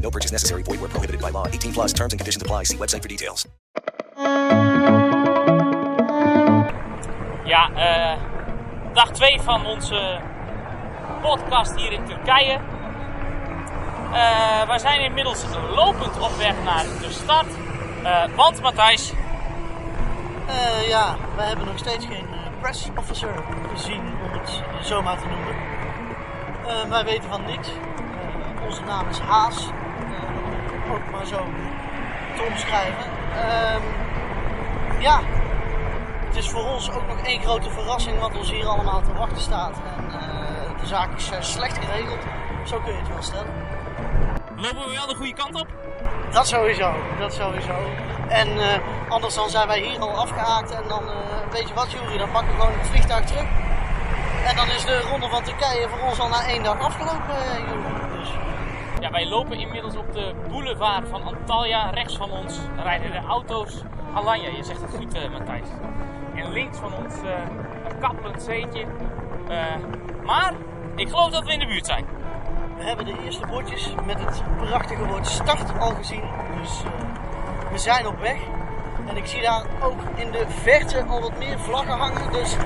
No 0.00 0.10
purchase 0.10 0.32
necessary. 0.32 0.62
Void 0.62 0.80
where 0.80 0.88
prohibited 0.88 1.20
by 1.20 1.30
law. 1.30 1.46
18 1.46 1.72
plus 1.72 1.92
terms 1.92 2.12
and 2.12 2.20
conditions 2.20 2.42
apply. 2.42 2.64
See 2.64 2.76
website 2.76 3.02
for 3.02 3.08
details. 3.08 3.46
Ja, 7.44 7.70
eh, 7.74 8.18
dag 8.92 9.10
2 9.10 9.40
van 9.40 9.66
onze 9.66 10.20
podcast 11.22 11.76
hier 11.76 11.92
in 11.92 12.04
Turkije. 12.04 12.60
Eh 14.12 14.66
wij 14.66 14.78
zijn 14.78 15.00
inmiddels 15.00 15.44
lopend 15.74 16.18
op 16.20 16.36
weg 16.36 16.54
naar 16.64 16.84
de 17.00 17.10
stad. 17.10 17.44
Eh, 18.04 18.36
want 18.36 18.60
Matthijs, 18.62 19.12
Eh, 20.50 20.88
ja, 20.88 21.16
wij 21.36 21.46
hebben 21.46 21.66
nog 21.66 21.78
steeds 21.78 22.06
geen 22.06 22.26
press 22.60 22.88
officer 22.96 23.34
gezien, 23.74 24.00
om 24.00 24.38
het 24.38 24.62
zo 24.86 25.02
maar 25.02 25.18
te 25.18 25.26
noemen. 25.26 25.54
Eh, 26.66 26.90
wij 26.90 27.04
weten 27.04 27.28
van 27.30 27.44
niks. 27.44 27.68
Eh, 27.68 28.64
onze 28.66 28.82
naam 28.82 29.08
is 29.08 29.18
Haas. 29.18 29.68
Maar 31.20 31.28
zo 31.28 31.46
te 32.36 32.42
omschrijven. 32.50 33.04
Ehm, 33.34 33.82
ja, 34.98 35.20
het 36.26 36.36
is 36.36 36.50
voor 36.50 36.64
ons 36.64 36.90
ook 36.90 37.06
nog 37.06 37.20
één 37.20 37.42
grote 37.42 37.70
verrassing 37.70 38.20
wat 38.20 38.36
ons 38.36 38.50
hier 38.50 38.66
allemaal 38.66 39.02
te 39.02 39.12
wachten 39.12 39.40
staat. 39.40 39.76
En 39.96 40.04
eh, 40.04 40.80
de 40.80 40.86
zaak 40.86 41.16
is 41.16 41.30
slecht 41.40 41.78
geregeld. 41.78 42.18
Zo 42.64 42.80
kun 42.80 42.92
je 42.92 42.98
het 42.98 43.08
wel 43.08 43.22
stellen. 43.22 43.52
lopen 44.56 44.88
we 44.88 44.92
wel 44.92 45.06
de 45.06 45.14
goede 45.14 45.34
kant 45.34 45.54
op? 45.54 45.66
Dat 46.32 46.48
sowieso, 46.48 46.92
dat 47.18 47.34
sowieso. 47.34 47.74
En 48.28 48.48
eh, 48.48 48.80
anders 49.08 49.34
dan 49.34 49.50
zijn 49.50 49.66
wij 49.66 49.80
hier 49.80 49.98
al 49.98 50.16
afgehaakt 50.16 50.70
en 50.70 50.88
dan, 50.88 51.02
eh, 51.08 51.52
weet 51.52 51.68
je 51.68 51.74
wat 51.74 51.90
Jury, 51.90 52.18
dan 52.18 52.30
pakken 52.30 52.54
we 52.54 52.60
gewoon 52.60 52.78
het 52.78 52.88
vliegtuig 52.88 53.24
terug. 53.24 53.46
En 54.44 54.56
dan 54.56 54.68
is 54.68 54.84
de 54.84 55.00
ronde 55.00 55.28
van 55.28 55.42
Turkije 55.42 55.88
voor 55.88 56.08
ons 56.08 56.20
al 56.20 56.28
na 56.28 56.46
één 56.46 56.62
dag 56.62 56.80
afgelopen, 56.80 57.36
Jury. 57.68 57.89
Ja, 59.10 59.16
wij 59.16 59.28
lopen 59.28 59.58
inmiddels 59.58 59.96
op 59.96 60.12
de 60.12 60.34
boulevard 60.48 61.08
van 61.08 61.22
Antalya. 61.22 61.90
Rechts 61.90 62.16
van 62.16 62.30
ons 62.30 62.58
rijden 62.76 63.10
de 63.10 63.18
auto's. 63.28 63.82
Alanya, 64.14 64.48
je 64.48 64.64
zegt 64.64 64.80
het 64.80 64.94
goed, 64.96 65.14
eh, 65.14 65.30
Matthijs. 65.30 65.68
En 66.34 66.52
links 66.52 66.78
van 66.78 66.92
ons 67.04 67.14
eh, 67.14 67.30
een 67.88 67.98
kappelend 68.00 68.42
zeetje. 68.42 68.84
Eh, 69.48 69.74
maar 70.24 70.52
ik 70.96 71.08
geloof 71.08 71.30
dat 71.30 71.44
we 71.44 71.52
in 71.52 71.58
de 71.58 71.66
buurt 71.66 71.86
zijn. 71.86 72.04
we 72.76 72.86
hebben 72.86 73.04
de 73.04 73.14
eerste 73.24 73.46
bordjes 73.46 73.94
met 74.06 74.20
het 74.24 74.42
prachtige 74.56 75.06
woord 75.06 75.26
start 75.26 75.78
al 75.78 75.94
gezien. 75.94 76.24
Dus 76.60 76.82
we 77.70 77.78
zijn 77.78 78.06
op 78.06 78.18
weg. 78.18 78.38
En 79.06 79.16
ik 79.16 79.26
zie 79.26 79.42
daar 79.42 79.64
ook 79.82 80.00
in 80.14 80.30
de 80.30 80.44
verte 80.48 81.04
al 81.04 81.20
wat 81.20 81.38
meer 81.38 81.58
vlaggen 81.58 81.98
hangen. 81.98 82.32
Dus 82.32 82.56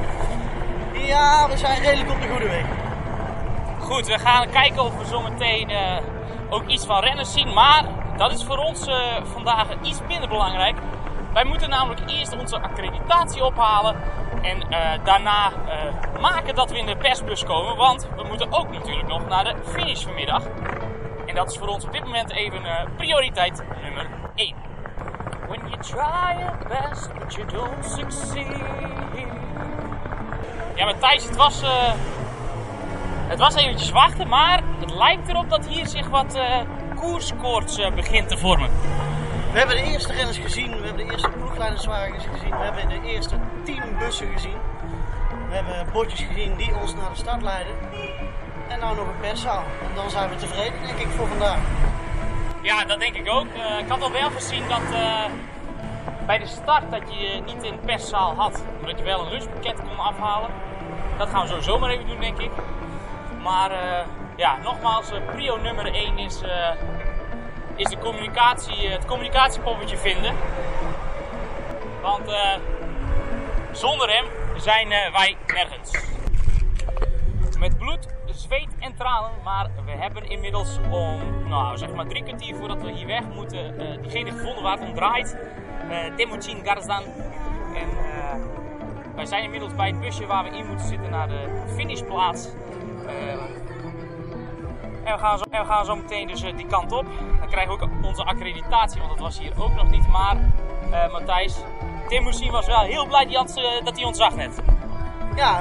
ja, 0.92 1.48
we 1.48 1.56
zijn 1.56 1.82
redelijk 1.82 2.10
op 2.10 2.20
de 2.20 2.28
goede 2.28 2.48
weg. 2.48 2.66
Goed, 3.78 4.06
we 4.06 4.18
gaan 4.18 4.50
kijken 4.50 4.82
of 4.82 4.98
we 4.98 5.04
zometeen 5.04 5.70
ook 6.50 6.66
iets 6.66 6.86
van 6.86 7.00
renners 7.00 7.32
zien. 7.32 7.52
Maar 7.52 7.84
dat 8.16 8.32
is 8.32 8.44
voor 8.44 8.58
ons 8.58 8.86
eh, 8.86 8.96
vandaag 9.22 9.66
iets 9.82 10.00
minder 10.08 10.28
belangrijk. 10.28 10.76
Wij 11.32 11.44
moeten 11.44 11.68
namelijk 11.68 12.10
eerst 12.10 12.36
onze 12.36 12.60
accreditatie 12.60 13.44
ophalen. 13.44 13.96
En 14.42 14.70
eh, 14.70 15.04
daarna 15.04 15.52
eh, 15.66 16.20
maken 16.20 16.54
dat 16.54 16.70
we 16.70 16.78
in 16.78 16.86
de 16.86 16.96
persbus 16.96 17.44
komen. 17.44 17.76
Want 17.76 18.08
we 18.16 18.22
moeten 18.22 18.52
ook 18.52 18.70
natuurlijk 18.72 19.08
nog 19.08 19.28
naar 19.28 19.44
de 19.44 19.54
finish 19.64 20.02
vanmiddag. 20.02 20.42
En 21.26 21.34
dat 21.34 21.50
is 21.50 21.58
voor 21.58 21.68
ons 21.68 21.84
op 21.84 21.92
dit 21.92 22.04
moment 22.04 22.30
even 22.30 22.62
prioriteit 22.96 23.64
nummer 23.82 24.06
1. 24.34 24.54
When 25.48 25.60
you 25.68 25.76
try 25.80 26.38
your 26.38 26.58
best, 26.68 27.10
you 27.28 27.46
don't 27.46 27.84
succeed. 27.84 28.62
Ja, 30.74 30.84
maar 30.84 30.98
Thijs, 30.98 31.24
het 31.24 31.36
was... 31.36 31.62
het 33.34 33.42
was 33.42 33.54
eventjes 33.54 33.90
wachten, 33.90 34.28
maar 34.28 34.62
het 34.80 34.94
lijkt 34.94 35.28
erop 35.28 35.50
dat 35.50 35.66
hier 35.66 35.86
zich 35.86 36.08
wat 36.08 36.34
eh 36.34 36.60
koerskoorts 36.94 37.78
eh, 37.78 37.92
begint 37.92 38.28
te 38.28 38.38
vormen. 38.38 38.70
We 39.52 39.58
hebben 39.58 39.76
de 39.76 39.82
eerste 39.82 40.12
renners 40.12 40.38
gezien, 40.38 40.70
we 40.70 40.86
hebben 40.86 41.06
de 41.06 41.12
eerste 41.12 41.28
ploegleiderswagens 41.28 42.24
gezien, 42.32 42.50
we 42.50 42.64
hebben 42.64 42.88
de 42.88 43.08
eerste 43.08 43.36
teambussen 43.64 44.26
gezien. 44.32 44.56
We 45.48 45.54
hebben 45.54 45.92
bordjes 45.92 46.20
gezien 46.20 46.56
die 46.56 46.74
ons 46.80 46.94
naar 46.94 47.10
de 47.10 47.16
start 47.16 47.42
leiden. 47.42 47.74
En 48.68 48.78
nou 48.78 48.96
nog 48.96 49.06
een 49.06 49.20
perszaal. 49.20 49.62
En 49.88 49.94
dan 49.94 50.10
zijn 50.10 50.28
we 50.28 50.36
tevreden, 50.36 50.86
denk 50.86 50.98
ik, 50.98 51.08
voor 51.08 51.28
vandaag. 51.28 51.58
Ja, 52.62 52.84
dat 52.84 53.00
denk 53.00 53.14
ik 53.14 53.30
ook. 53.30 53.46
Eh, 53.46 53.78
ik 53.78 53.88
had 53.88 54.02
al 54.02 54.12
wel 54.12 54.30
gezien 54.30 54.68
dat 54.68 54.82
bij 56.26 56.38
de 56.38 56.46
start 56.46 56.90
dat 56.90 57.02
je 57.14 57.42
niet 57.46 57.62
in 57.62 57.78
perszaal 57.84 58.34
had. 58.34 58.64
omdat 58.80 58.98
je 58.98 59.04
wel 59.04 59.20
een 59.20 59.30
lunchpakket 59.30 59.76
kon 59.76 59.98
afhalen. 59.98 60.50
Dat 61.18 61.28
gaan 61.28 61.42
we 61.42 61.48
sowieso 61.48 61.78
maar 61.78 61.90
even 61.90 62.06
doen, 62.06 62.20
denk 62.20 62.38
ik. 62.38 62.50
Maar 63.44 63.70
eh, 63.70 64.06
ja, 64.36 64.56
nogmaals, 64.56 65.10
eh, 65.10 65.26
prio 65.26 65.56
nummer 65.56 65.94
1 65.94 66.18
is, 66.18 66.42
eh, 66.42 66.70
is 67.76 67.88
de 67.88 67.98
communicatie, 67.98 68.88
het 68.88 69.04
communicatiepoppetje 69.04 69.96
vinden. 69.96 70.34
Want 72.02 72.30
zonder 73.72 74.10
hem 74.10 74.24
zijn 74.56 74.88
wij 74.88 75.36
nergens. 75.46 75.90
Met 77.58 77.78
bloed, 77.78 78.06
zweet 78.34 78.68
en 78.78 78.96
tranen, 78.96 79.30
maar 79.44 79.70
we 79.84 79.90
hebben 79.90 80.30
inmiddels 80.30 80.78
om, 80.90 81.48
nou 81.48 81.76
zeg 81.76 81.92
maar 81.92 82.06
drie 82.06 82.22
kwartier 82.22 82.54
voordat 82.56 82.82
we 82.82 82.90
hier 82.90 83.06
weg 83.06 83.22
moeten, 83.34 83.78
eh, 83.78 84.02
diegene 84.02 84.30
gevonden 84.30 84.62
waar 84.62 84.78
het 84.78 84.88
om 84.88 84.94
draait. 84.94 85.36
Uh, 86.18 86.64
Garzdan. 86.64 87.02
En 87.74 87.88
wij 89.14 89.26
zijn 89.26 89.42
inmiddels 89.42 89.74
bij 89.74 89.88
het 89.88 90.00
busje 90.00 90.26
waar 90.26 90.44
we 90.44 90.56
in 90.56 90.66
moeten 90.66 90.86
zitten 90.86 91.10
naar 91.10 91.28
de 91.28 91.64
finishplaats. 91.74 92.48
Eh, 93.06 93.32
en 95.04 95.12
we 95.12 95.18
gaan 95.18 95.38
zo, 95.38 95.44
we 95.50 95.64
gaan 95.64 95.84
zo 95.84 95.96
meteen 95.96 96.26
dus 96.26 96.42
eh, 96.42 96.56
die 96.56 96.66
kant 96.66 96.92
op. 96.92 97.06
Dan 97.38 97.48
krijgen 97.48 97.76
we 97.76 97.82
ook 97.82 97.90
onze 98.02 98.24
accreditatie, 98.24 99.00
want 99.00 99.12
dat 99.12 99.20
was 99.20 99.38
hier 99.38 99.52
ook 99.58 99.74
nog 99.74 99.90
niet. 99.90 100.08
Maar 100.08 100.36
eh 100.90 101.12
Matthijs, 101.12 101.56
Temujin 102.08 102.50
was 102.50 102.66
wel 102.66 102.80
heel 102.80 103.06
blij 103.06 103.26
die 103.26 103.36
had, 103.36 103.60
dat 103.84 103.96
hij 103.96 104.04
ons 104.04 104.18
zag 104.18 104.36
net. 104.36 104.62
Ja, 105.36 105.60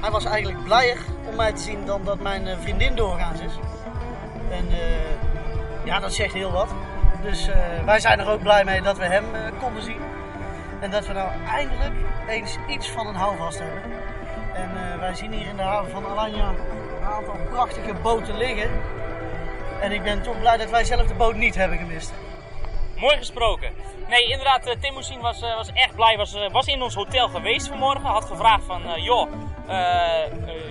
hij 0.00 0.10
was 0.10 0.24
eigenlijk 0.24 0.64
blijer 0.64 0.98
om 1.28 1.36
mij 1.36 1.52
te 1.52 1.60
zien 1.60 1.86
dan 1.86 2.04
dat 2.04 2.20
mijn 2.20 2.58
vriendin 2.60 2.94
doorgaans 2.94 3.40
is. 3.40 3.52
En 4.50 4.68
ja, 5.84 6.00
dat 6.00 6.12
zegt 6.12 6.34
heel 6.34 6.52
wat. 6.52 6.68
Dus 7.22 7.48
wij 7.84 8.00
zijn 8.00 8.18
er 8.18 8.28
ook 8.30 8.42
blij 8.42 8.64
mee 8.64 8.82
dat 8.82 8.98
we 8.98 9.04
hem 9.04 9.24
konden 9.60 9.82
zien. 9.82 10.00
En 10.80 10.90
dat 10.90 11.06
we 11.06 11.12
nou 11.12 11.28
eindelijk 11.46 11.94
eens 12.28 12.56
iets 12.68 12.90
van 12.90 13.06
een 13.06 13.14
houvast 13.14 13.58
hebben. 13.58 13.95
En 14.56 14.92
eh, 14.92 14.98
wij 14.98 15.14
zien 15.14 15.32
hier 15.32 15.46
in 15.46 15.56
de 15.56 15.62
haven 15.62 15.90
van 15.90 16.06
Alanya 16.06 16.48
een 16.48 17.04
aantal 17.04 17.36
prachtige 17.50 17.94
boten 18.02 18.36
liggen. 18.36 18.70
En 19.80 19.92
ik 19.92 20.02
ben 20.02 20.22
toch 20.22 20.40
blij 20.40 20.56
dat 20.56 20.70
wij 20.70 20.84
zelf 20.84 21.06
de 21.06 21.14
boot 21.14 21.34
niet 21.34 21.54
hebben 21.54 21.78
gemist. 21.78 22.12
Mooi 22.96 23.16
gesproken. 23.16 23.70
Nee, 24.08 24.22
inderdaad, 24.28 24.66
uh, 24.66 24.72
Timothy 24.80 25.18
was, 25.18 25.42
eh, 25.42 25.54
was 25.54 25.72
echt 25.72 25.94
blij. 25.94 26.16
Was, 26.16 26.34
eh, 26.34 26.50
was 26.50 26.66
in 26.66 26.82
ons 26.82 26.94
hotel 26.94 27.28
geweest 27.28 27.68
vanmorgen. 27.68 28.04
Had 28.04 28.24
gevraagd 28.24 28.64
van, 28.64 28.82
eh, 28.84 29.04
joh, 29.04 29.28
eh 29.68 30.06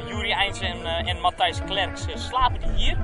eh, 0.05 0.07
Juri 0.07 0.31
Eins 0.31 0.59
en, 0.59 0.85
eh, 0.85 1.09
en 1.09 1.19
Matthijs 1.19 1.63
Klerks, 1.65 2.05
eh, 2.05 2.15
slapen 2.15 2.59
die 2.59 2.71
hier? 2.71 2.97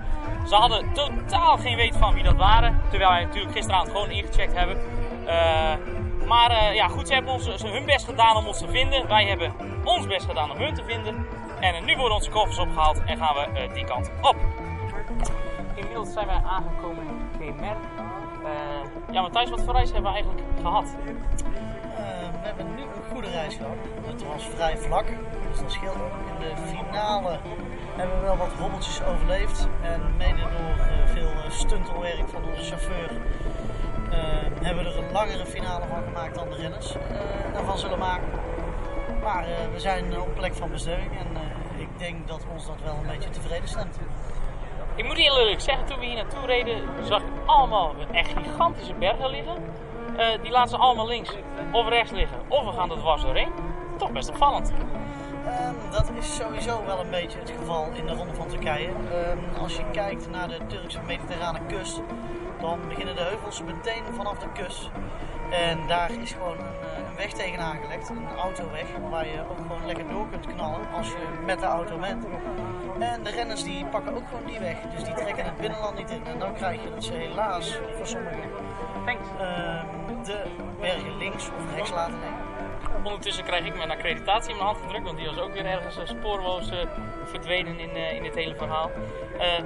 Ze 0.47 0.55
hadden 0.55 0.93
totaal 0.93 1.57
geen 1.57 1.75
weet 1.75 1.95
van 1.97 2.13
wie 2.13 2.23
dat 2.23 2.35
waren. 2.35 2.81
Terwijl 2.89 3.11
wij 3.11 3.23
natuurlijk 3.23 3.53
gisteravond 3.55 3.91
gewoon 3.91 4.09
ingecheckt 4.09 4.53
hebben. 4.53 4.77
Maar 6.27 6.51
eh, 6.51 6.75
ja, 6.75 6.87
goed, 6.87 7.07
ze 7.07 7.13
hebben 7.13 7.33
ons, 7.33 7.55
ze 7.55 7.67
hun 7.67 7.85
best 7.85 8.05
gedaan 8.05 8.35
om 8.35 8.47
ons 8.47 8.57
te 8.57 8.67
vinden. 8.67 9.07
Wij 9.07 9.25
hebben 9.25 9.53
ons 9.83 10.07
best 10.07 10.25
gedaan 10.25 10.51
om 10.51 10.57
hun 10.57 10.73
te 10.73 10.83
vinden. 10.83 11.27
En 11.59 11.75
eh, 11.75 11.81
nu 11.81 11.95
worden 11.95 12.15
onze 12.15 12.29
koffers 12.29 12.57
opgehaald 12.57 13.03
en 13.03 13.17
gaan 13.17 13.35
we 13.35 13.59
eh, 13.59 13.73
die 13.73 13.85
kant 13.85 14.11
op. 14.21 14.35
Inmiddels 15.75 16.13
zijn 16.13 16.27
wij 16.27 16.41
aangekomen 16.45 17.03
in 17.07 17.39
Kemer. 17.39 17.75
Eh, 18.43 19.13
ja, 19.13 19.21
Matthijs, 19.21 19.49
wat 19.49 19.61
voor 19.63 19.73
reis 19.73 19.91
hebben 19.91 20.11
we 20.11 20.17
eigenlijk 20.17 20.47
gehad? 20.61 20.95
Eh, 22.01 22.41
we 22.41 22.47
hebben 22.47 22.75
nu 22.75 22.81
een 22.81 23.11
goede 23.11 23.29
reis 23.29 23.55
gehad. 23.55 23.77
Het 24.05 24.23
was 24.23 24.43
vrij 24.55 24.77
vlak, 24.77 25.05
dus 25.49 25.59
dat 25.59 25.71
scheelt 25.71 25.95
ook. 25.95 26.13
In 26.33 26.39
de 26.39 26.53
finale 26.67 27.39
hebben 27.95 28.19
we 28.19 28.25
wel 28.25 28.37
wat 28.37 28.51
hobbeltjes 28.59 29.03
overleefd. 29.03 29.67
En 29.81 30.01
mede 30.17 30.41
door 30.41 30.85
eh, 30.85 31.07
veel 31.07 31.31
eh, 31.43 31.49
stuntelwerk 31.49 32.29
van 32.29 32.43
onze 32.43 32.63
chauffeur 32.63 33.11
hebben 34.61 34.83
we 34.83 34.89
er 34.89 34.97
een 34.97 35.11
langere 35.11 35.45
finale 35.45 35.85
van 35.87 36.03
gemaakt 36.03 36.35
dan 36.35 36.49
de 36.49 36.55
renners 36.55 36.95
eh, 36.95 37.01
daarvan 37.53 37.77
zullen 37.77 37.99
maken. 37.99 38.27
Maar 39.23 39.43
eh, 39.43 39.51
we 39.73 39.79
zijn 39.79 40.21
op 40.21 40.35
plek 40.35 40.55
van 40.55 40.71
bestemming 40.71 41.11
en 41.11 41.27
eh, 41.35 41.81
ik 41.81 41.89
denk 41.97 42.27
dat 42.27 42.45
ons 42.53 42.65
dat 42.65 42.81
wel 42.83 42.93
een 42.93 43.07
beetje 43.07 43.29
tevreden 43.29 43.67
stemt. 43.67 43.99
Ik 44.95 45.05
moet 45.05 45.17
heel 45.17 45.39
eerlijk 45.39 45.61
zeggen, 45.61 45.85
toen 45.85 45.99
we 45.99 46.05
hier 46.05 46.15
naartoe 46.15 46.45
reden, 46.45 46.81
zag 47.03 47.21
ik 47.21 47.27
allemaal 47.45 47.93
echt 48.11 48.31
gigantische 48.43 48.93
bergen 48.93 49.29
liggen. 49.29 49.55
Eh, 50.17 50.41
die 50.41 50.51
laten 50.51 50.69
ze 50.69 50.77
allemaal 50.77 51.07
links 51.07 51.35
of 51.71 51.89
rechts 51.89 52.11
liggen. 52.11 52.37
Of 52.47 52.65
we 52.65 52.71
gaan 52.71 52.91
er 52.91 52.97
dwars 52.97 53.21
doorheen. 53.21 53.51
Toch 53.97 54.11
best 54.11 54.29
opvallend. 54.29 54.73
Ehm, 55.45 55.91
dat 55.91 56.11
is 56.17 56.35
sowieso 56.35 56.85
wel 56.85 56.99
een 56.99 57.09
beetje 57.09 57.39
het 57.39 57.53
geval 57.59 57.87
in 57.93 58.05
de 58.05 58.13
Ronde 58.13 58.33
van 58.33 58.47
Turkije. 58.47 58.87
Ehm, 58.87 59.61
als 59.61 59.75
je 59.75 59.83
kijkt 59.91 60.29
naar 60.29 60.47
de 60.47 60.57
Turkse 60.67 60.99
mediterrane 61.05 61.59
kust, 61.67 62.01
dan 62.61 62.79
beginnen 62.87 63.15
de 63.15 63.21
heuvels 63.21 63.61
meteen 63.63 64.03
vanaf 64.15 64.37
de 64.37 64.51
kust. 64.53 64.89
En 65.51 65.87
daar 65.87 66.11
is 66.11 66.31
gewoon 66.31 66.57
een, 66.57 66.65
eh, 66.65 67.07
een 67.09 67.15
weg 67.15 67.31
tegen 67.31 67.59
aangelegd, 67.59 68.09
een 68.09 68.27
autoweg, 68.37 68.85
waar 69.09 69.27
je 69.27 69.39
ook 69.49 69.57
gewoon 69.57 69.85
lekker 69.85 70.09
door 70.09 70.29
kunt 70.29 70.47
knallen 70.47 70.91
als 70.93 71.07
je 71.07 71.43
met 71.45 71.59
de 71.59 71.65
auto 71.65 71.97
bent. 71.97 72.25
En 72.99 73.23
de 73.23 73.29
renners 73.29 73.63
die 73.63 73.85
pakken 73.85 74.15
ook 74.15 74.27
gewoon 74.27 74.45
die 74.45 74.59
weg, 74.59 74.77
dus 74.95 75.03
die 75.03 75.13
trekken 75.13 75.45
het 75.45 75.57
binnenland 75.57 75.97
niet 75.97 76.09
in. 76.09 76.25
En 76.25 76.39
dan 76.39 76.53
krijg 76.53 76.83
je 76.83 76.89
dat 76.89 77.03
ze 77.03 77.13
helaas 77.13 77.79
voor 77.97 78.07
sommigen 78.07 78.49
ehm, 79.39 80.23
de 80.23 80.43
bergen 80.79 81.17
links 81.17 81.47
of 81.47 81.75
rechts 81.75 81.91
laten 81.91 82.19
liggen. 82.19 82.49
Ondertussen 83.03 83.43
krijg 83.43 83.65
ik 83.65 83.75
mijn 83.75 83.91
accreditatie 83.91 84.49
in 84.51 84.55
mijn 84.55 84.67
hand 84.67 84.81
gedrukt, 84.81 85.03
want 85.03 85.17
die 85.17 85.27
was 85.27 85.39
ook 85.39 85.53
weer 85.53 85.65
ergens 85.65 85.97
uh, 85.97 86.05
spoorloos 86.05 86.71
uh, 86.71 86.77
verdwenen 87.23 87.79
in, 87.79 87.89
uh, 87.89 88.13
in 88.13 88.23
dit 88.23 88.35
hele 88.35 88.55
verhaal. 88.55 88.91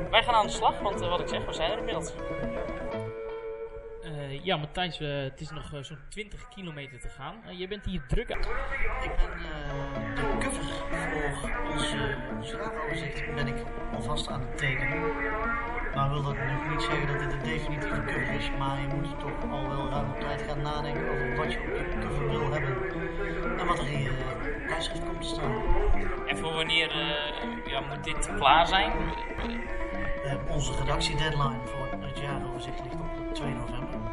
wij 0.10 0.24
gaan 0.24 0.34
aan 0.34 0.46
de 0.46 0.52
slag, 0.52 0.80
want 0.80 1.00
wat 1.00 1.20
ik 1.20 1.28
zeg, 1.28 1.46
we 1.46 1.54
zijn 1.54 1.72
er 1.72 1.78
inmiddels. 1.78 2.14
Ja, 4.46 4.58
Matthijs, 4.58 4.98
het 4.98 5.42
is 5.42 5.50
nog 5.50 5.72
zo'n 5.82 5.98
20 6.10 6.48
kilometer 6.48 7.00
te 7.00 7.10
gaan. 7.10 7.58
je 7.58 7.68
bent 7.68 7.86
hier 7.86 8.02
druk 8.08 8.32
aan. 8.32 8.40
Ik 9.04 9.12
ben 9.18 9.38
de 10.16 10.38
cover 10.40 10.64
voor 10.64 11.72
onze 11.72 12.18
straafoverzicht 12.42 13.36
ben 13.36 13.48
ik 13.48 13.64
alvast 13.94 14.28
aan 14.28 14.42
het 14.42 14.58
tekenen. 14.58 15.00
Maar 15.96 16.10
wil 16.10 16.24
dat 16.24 16.36
nog 16.36 16.70
niet 16.70 16.82
zeggen 16.82 17.08
dat 17.08 17.20
dit 17.20 17.34
een 17.34 17.44
definitieve 17.44 18.04
cover 18.04 18.34
is, 18.34 18.52
maar 18.60 18.82
je 18.82 18.88
moet 18.88 19.20
toch 19.20 19.52
al 19.52 19.70
wel 19.70 19.90
ruim 19.90 20.10
op 20.10 20.20
tijd 20.20 20.42
gaan 20.42 20.62
nadenken 20.62 21.10
over 21.10 21.36
wat 21.36 21.54
je 21.54 21.60
op 21.60 21.66
je 21.66 21.98
cover 22.00 22.30
wil 22.30 22.52
hebben. 22.52 22.78
En 23.60 23.66
wat 23.66 23.80
er 23.80 23.88
in 23.88 24.02
je 24.02 24.66
tijdschrift 24.68 25.06
komt 25.06 25.22
te 25.22 25.28
staan. 25.28 25.64
En 26.28 26.38
voor 26.38 26.54
wanneer 26.54 26.92
ja, 27.66 27.80
moet 27.80 28.04
dit 28.04 28.36
klaar 28.36 28.68
zijn? 28.68 28.92
Onze 30.50 30.76
redactiedeadline 30.76 31.60
voor 31.66 31.88
het 32.00 32.20
jaaroverzicht 32.20 32.80
ligt 32.84 32.96
op 32.96 33.34
2 33.34 33.54
november. 33.54 34.05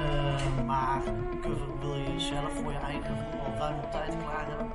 Uh, 0.00 0.66
maar 0.66 1.02
cover 1.40 1.78
wil 1.80 1.94
je 1.94 2.20
zelf 2.20 2.52
voor 2.52 2.72
je 2.72 2.78
eigen 2.78 3.16
gevoel 3.16 3.40
al 3.40 3.88
tijd 3.90 4.14
klaar 4.22 4.46
hebben. 4.48 4.70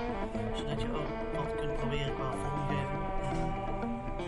Zodat 0.53 0.81
je 0.81 0.87
ook 0.93 1.09
wat 1.35 1.55
kunt 1.55 1.75
proberen 1.75 2.13
qua 2.15 2.31
vormgeving. 2.41 3.03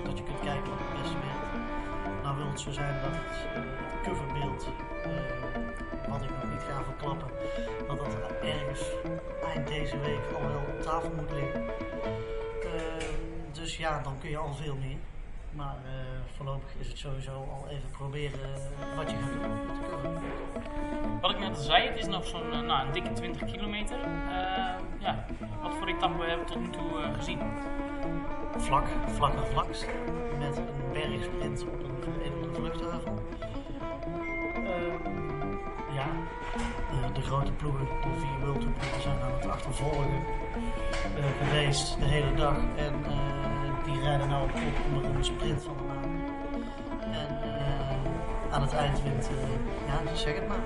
dat 0.06 0.18
je 0.18 0.24
kunt 0.24 0.40
kijken 0.40 0.70
wat 0.70 0.80
het 0.80 1.02
beste 1.02 1.18
werkt. 1.28 1.50
Nou 2.24 2.38
wil 2.38 2.50
het 2.50 2.60
zo 2.60 2.72
zijn 2.72 3.02
dat 3.02 3.12
het, 3.12 3.36
het 3.54 4.02
coverbeeld 4.04 4.68
wat 6.10 6.22
ik 6.24 6.30
nog 6.30 6.52
niet 6.52 6.64
ga 6.70 6.84
verklappen, 6.84 7.30
dat 7.88 7.98
dat 7.98 8.32
ergens 8.42 8.82
eind 9.54 9.68
deze 9.68 10.00
week 10.00 10.20
al 10.36 10.42
wel 10.42 10.62
op 10.68 10.82
tafel 10.82 11.12
moet 11.16 11.32
liggen. 11.32 11.64
Uh, 12.64 12.72
dus 13.52 13.78
ja, 13.78 14.02
dan 14.04 14.20
kun 14.20 14.30
je 14.30 14.38
al 14.38 14.54
veel 14.54 14.76
meer. 14.76 14.98
Maar 15.58 15.76
uh, 15.86 15.92
voorlopig 16.36 16.70
is 16.80 16.88
het 16.88 16.98
sowieso 16.98 17.32
al 17.32 17.68
even 17.70 17.90
proberen 17.92 18.40
wat 18.96 19.12
je 19.12 19.18
gaat 19.18 19.32
doen. 19.42 21.20
Wat 21.22 21.32
ik 21.32 21.40
net 21.40 21.50
al 21.50 21.64
zei, 21.64 21.88
het 21.88 21.98
is 21.98 22.08
nog 22.08 22.28
zo'n 22.28 22.54
uh, 22.54 22.60
nou, 22.60 22.88
een 22.88 22.94
dikke 22.94 23.14
20 23.14 23.52
kilometer. 23.52 23.98
ja, 25.00 25.26
wat 25.62 25.74
voor 25.76 25.88
etappe 25.88 26.24
hebben 26.24 26.46
we 26.46 26.52
tot 26.52 26.62
nu 26.62 26.70
toe 26.70 27.14
gezien? 27.16 27.40
Vlak, 28.58 28.86
vlak 29.08 29.34
en 29.34 29.48
vlakst. 29.48 29.88
Met 30.40 30.58
een 30.58 30.92
bergsprint 30.94 31.62
op 31.62 31.84
een 31.84 32.04
veredelde 32.04 32.54
vluchtheuvel 32.54 33.26
ja, 35.94 36.08
de, 37.14 37.22
grote 37.22 37.52
ploegen, 37.52 37.86
de 37.86 38.20
vier 38.20 38.46
World 38.46 38.62
Tour 38.62 38.74
ploegen 38.74 39.02
zijn 39.02 39.22
aan 39.22 39.32
het 39.32 39.48
achtervolgen 39.48 40.24
geweest 41.44 42.00
de 42.00 42.06
hele 42.06 42.34
dag. 42.34 42.58
En 42.76 42.94
die 43.88 44.02
rijden 44.02 44.28
nou 44.28 44.44
op 44.44 44.52
onder 44.96 45.16
een 45.16 45.26
sprint 45.26 45.64
van 45.64 45.78
de 45.78 45.84
maan. 45.84 46.22
En 47.14 47.30
uh, 47.46 48.54
aan 48.54 48.62
het 48.62 48.74
eind 48.74 49.04
wint, 49.04 49.30
ja, 49.88 50.16
zeg 50.16 50.36
het 50.36 50.48
maar. 50.48 50.64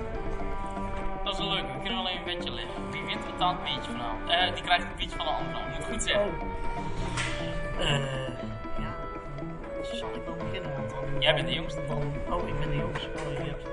Dat 1.24 1.32
is 1.32 1.38
een 1.38 1.48
leuke, 1.48 1.72
we 1.72 1.80
kunnen 1.82 2.02
wel 2.02 2.08
even 2.08 2.28
een 2.28 2.36
beetje 2.36 2.50
leggen. 2.50 2.90
Wie 2.90 3.02
wint 3.02 3.24
betaalt 3.24 3.58
een 3.58 3.74
beetje 3.74 3.90
vanavond? 3.90 4.54
die 4.54 4.64
krijgt 4.64 4.84
een 4.84 4.96
beetje 4.96 5.16
van 5.16 5.26
de 5.26 5.32
andere, 5.32 5.64
moet 5.74 5.84
goed 5.84 6.02
zeggen. 6.02 6.30
Oh. 7.78 7.88
ja, 8.82 8.94
zal 9.92 10.08
ik 10.14 10.24
dan 10.24 10.38
beginnen? 10.38 10.72
Want 10.76 10.90
dan, 10.90 11.20
Jij 11.20 11.34
bent 11.34 11.48
de 11.48 11.54
jongste. 11.54 11.84
Dan, 11.86 12.02
oh, 12.30 12.48
ik 12.48 12.58
ben 12.58 12.70
de 12.70 12.76
jongste. 12.76 13.06
Oh, 13.06 13.44
je 13.44 13.50
hebt 13.50 13.66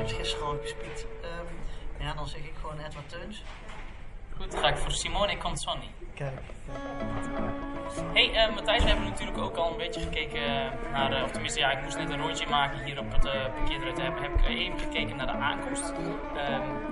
heeft 0.00 0.12
gisteren 0.12 0.46
al 0.46 0.58
gespiekt. 0.60 1.06
Um, 1.24 2.06
ja, 2.06 2.14
dan 2.14 2.28
zeg 2.28 2.40
ik 2.40 2.54
gewoon 2.60 2.78
Edward 2.78 3.08
Teuns. 3.08 3.42
Goed, 4.36 4.54
ga 4.54 4.68
ik 4.68 4.76
voor 4.76 4.92
Simone 4.92 5.38
Consonni. 5.38 5.90
Kijk. 6.14 6.40
Hey 7.96 8.48
uh, 8.48 8.54
Matthijs, 8.54 8.82
we 8.82 8.88
hebben 8.88 9.08
natuurlijk 9.08 9.38
ook 9.38 9.56
al 9.56 9.70
een 9.70 9.76
beetje 9.76 10.00
gekeken 10.00 10.72
naar, 10.92 11.12
uh, 11.12 11.22
of 11.22 11.30
tenminste 11.30 11.60
ja, 11.60 11.70
ik 11.70 11.82
moest 11.82 11.96
net 11.96 12.10
een 12.10 12.20
rondje 12.20 12.46
maken 12.48 12.84
hier 12.84 12.98
op 12.98 13.12
het 13.12 13.24
uh, 13.24 13.32
parkeerterrein. 13.54 14.12
Heb, 14.12 14.20
heb 14.20 14.38
ik 14.38 14.46
even 14.46 14.78
gekeken 14.78 15.16
naar 15.16 15.26
de 15.26 15.32
aankomst. 15.32 15.92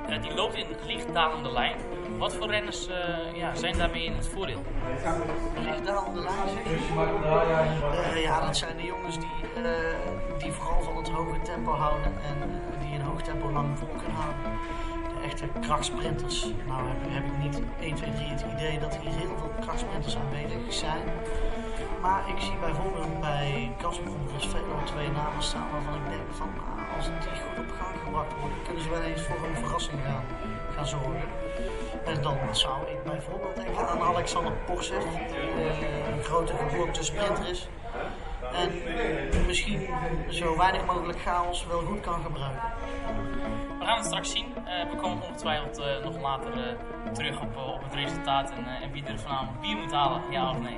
Uh, 0.08 0.22
die 0.22 0.34
loopt 0.34 0.54
in 0.54 0.66
lichtdalende 0.86 1.52
lijn. 1.52 1.76
Wat 2.18 2.34
voor 2.34 2.50
renners 2.50 2.88
ja, 3.34 3.54
zijn 3.54 3.76
daarmee 3.76 4.04
in 4.04 4.12
het 4.12 4.28
voordeel? 4.28 4.62
Lichtdalende 5.60 6.20
lijn 6.20 6.48
zeg 6.48 6.64
je? 6.64 8.20
ja, 8.20 8.40
dat 8.40 8.56
zijn 8.56 8.76
de 8.76 8.84
jongens 8.84 9.18
die, 9.18 9.28
die 10.38 10.52
vooral 10.52 10.82
van 10.82 10.96
het 10.96 11.08
hoge 11.08 11.40
tempo 11.42 11.70
houden 11.70 12.12
en 12.22 12.62
die 12.80 12.94
een 12.94 13.04
hoog 13.04 13.22
tempo 13.22 13.52
lang 13.52 13.78
vol 13.78 13.88
kunnen 13.88 14.16
houden 14.16 14.58
echte 15.28 15.48
krachtsprinters. 15.60 16.46
Nou 16.66 16.80
heb, 16.88 17.00
heb, 17.16 17.24
ik 17.24 17.38
niet 17.44 17.62
1, 17.80 17.94
2, 17.94 18.12
3 18.12 18.28
het 18.28 18.44
idee 18.54 18.78
dat 18.78 18.96
hier 18.96 19.10
heel 19.10 19.36
veel 19.40 19.52
krachtsprinters 19.60 20.16
aanwezig 20.16 20.72
zijn. 20.72 21.04
Maar 22.00 22.22
ik 22.28 22.40
zie 22.40 22.56
bijvoorbeeld 22.60 23.20
bij 23.20 23.72
Casper 23.78 24.12
Velo 24.38 24.76
twee 24.84 25.10
namen 25.10 25.42
staan 25.42 25.68
waarvan 25.72 25.94
ik 25.94 26.08
denk 26.08 26.28
van 26.30 26.48
nou, 26.56 26.96
als 26.96 27.06
die 27.06 27.40
goed 27.44 27.58
op 27.64 27.70
gang 27.80 27.94
gebracht 28.04 28.32
worden, 28.40 28.58
kunnen 28.64 28.82
ze 28.82 28.90
wel 28.90 29.02
eens 29.02 29.22
voor 29.22 29.36
een 29.48 29.56
verrassing 29.56 30.00
gaan, 30.06 30.24
gaan 30.74 30.86
zorgen. 30.86 31.28
En 32.04 32.22
dan 32.22 32.36
zou 32.50 32.78
ik 32.92 33.02
bijvoorbeeld 33.04 33.56
denken 33.56 33.88
aan 33.88 34.02
Alexander 34.02 34.52
Porset, 34.66 35.02
die 35.02 35.38
uh, 35.64 36.08
een 36.12 36.22
grote 36.22 36.52
geblokte 36.56 37.04
sprinter 37.04 37.48
is. 37.48 37.68
En 38.52 38.70
misschien 39.46 39.88
zo 40.28 40.56
weinig 40.56 40.86
mogelijk 40.86 41.20
chaos 41.20 41.66
wel 41.66 41.80
goed 41.80 42.00
kan 42.00 42.22
gebruiken. 42.22 42.62
Gaan 43.88 43.96
het 43.96 44.06
straks 44.06 44.30
zien. 44.30 44.46
Uh, 44.46 44.90
we 44.90 44.96
komen 44.96 45.26
ongetwijfeld 45.26 45.78
uh, 45.78 46.04
nog 46.04 46.20
later 46.20 46.56
uh, 46.56 47.12
terug 47.12 47.40
op, 47.40 47.56
op 47.56 47.82
het 47.82 47.94
resultaat 47.94 48.50
en, 48.50 48.66
en 48.82 48.92
wie 48.92 49.04
er 49.04 49.18
vanavond 49.18 49.60
bier 49.60 49.76
moet 49.76 49.92
halen, 49.92 50.22
ja 50.30 50.50
of 50.50 50.58
nee. 50.58 50.76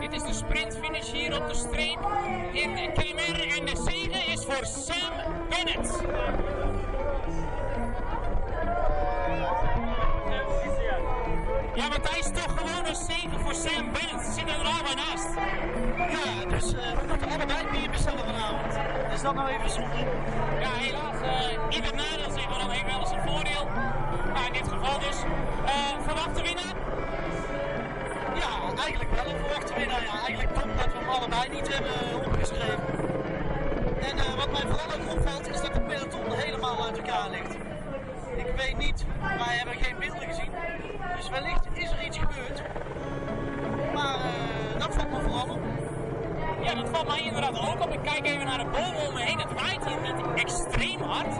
Dit 0.00 0.12
is 0.12 0.22
de 0.22 0.32
sprintfinish 0.32 1.12
hier 1.12 1.42
op 1.42 1.48
de 1.48 1.54
streep 1.54 1.98
in 2.52 2.92
Kemer 2.92 3.56
en 3.58 3.64
de 3.64 3.76
zege 3.90 4.32
is 4.32 4.44
voor 4.44 4.64
Sam 4.66 5.12
Bennett. 5.48 6.04
Ja, 11.74 11.88
want 11.88 12.02
even 19.36 19.70
zonde? 19.70 19.96
Ja, 20.60 20.70
helaas. 20.72 21.20
Uh, 21.22 21.76
ieder 21.76 21.94
nadeel 21.94 22.58
dan 22.58 22.70
heeft 22.70 22.86
wel 22.86 23.00
eens 23.00 23.10
een 23.10 23.22
voordeel. 23.28 23.64
Maar 24.32 24.46
in 24.46 24.52
dit 24.52 24.68
geval 24.68 24.98
dus. 24.98 25.22
Uh, 25.64 26.04
verwachte 26.04 26.42
winnaar? 26.42 26.57
Even 48.38 48.50
naar 48.50 48.64
de 48.64 48.70
bomen 48.70 49.08
om 49.08 49.14
me 49.14 49.20
heen. 49.20 49.38
Het 49.38 49.52
waait 49.60 49.84
hier 49.86 50.14
niet 50.14 50.42
extreem 50.42 51.00
hard. 51.00 51.34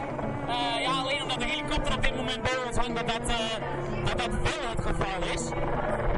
Uh, 0.47 0.81
ja, 0.81 0.91
alleen 1.01 1.21
omdat 1.21 1.39
de 1.39 1.45
helikopter 1.45 1.93
op 1.93 2.03
dit 2.03 2.15
moment 2.15 2.41
boven 2.41 2.65
ons 2.67 2.77
hangt, 2.77 2.95
dat 2.95 3.07
dat, 3.07 3.29
uh, 3.29 4.05
dat, 4.05 4.17
dat 4.17 4.33
wel 4.47 4.63
het 4.73 4.81
geval 4.89 5.21
is. 5.33 5.49